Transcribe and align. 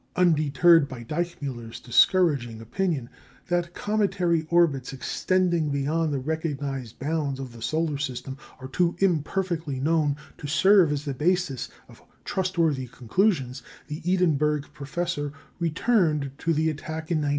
Undeterred 0.15 0.87
by 0.89 1.03
Deichmüller's 1.03 1.79
discouraging 1.79 2.59
opinion 2.59 3.07
that 3.49 3.75
cometary 3.75 4.47
orbits 4.49 4.93
extending 4.93 5.69
beyond 5.69 6.11
the 6.11 6.17
recognised 6.17 6.97
bounds 6.97 7.39
of 7.39 7.51
the 7.53 7.61
solar 7.61 7.99
system 7.99 8.35
are 8.59 8.67
too 8.67 8.95
imperfectly 8.97 9.79
known 9.79 10.15
to 10.39 10.47
serve 10.47 10.91
as 10.91 11.05
the 11.05 11.13
basis 11.13 11.69
of 11.87 12.01
trustworthy 12.25 12.87
conclusions, 12.87 13.61
the 13.89 14.01
Edinburgh 14.03 14.63
Professor 14.73 15.33
returned 15.59 16.31
to 16.39 16.51
the 16.51 16.71
attack 16.71 17.11
in 17.11 17.17
1901. 17.19 17.29